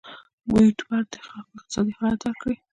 یوټوبر 0.63 1.01
دې 1.11 1.17
د 1.21 1.25
خلکو 1.27 1.51
اقتصادي 1.57 1.93
حالت 1.97 2.19
درک 2.21 2.37
کړي. 2.41 2.55